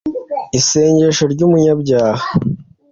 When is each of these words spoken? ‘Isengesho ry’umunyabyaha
‘Isengesho 0.59 1.23
ry’umunyabyaha 1.33 2.25